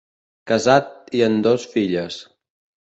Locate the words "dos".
1.49-1.71